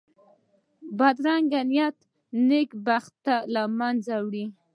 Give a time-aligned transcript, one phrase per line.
[0.97, 1.97] بدرنګه نیت
[2.47, 4.45] نېک بختي له منځه وړي